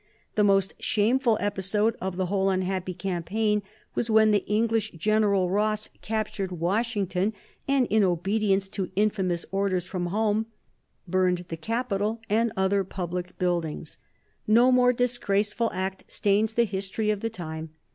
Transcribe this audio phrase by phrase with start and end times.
[0.33, 3.61] The most shameful episode of the whole unhappy campaign
[3.93, 7.33] was when the English General Ross captured Washington,
[7.67, 10.47] and, in obedience to infamous orders from home,
[11.07, 13.99] burned the Capitol and other public buildings.
[14.47, 17.69] No more disgraceful act stains the history of the time.